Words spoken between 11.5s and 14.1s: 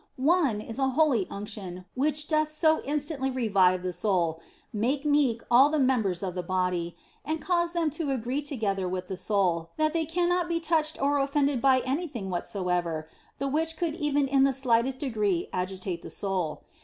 by anything whatsoever the which could